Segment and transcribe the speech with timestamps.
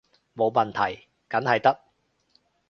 [0.35, 1.79] 冇問題，梗係得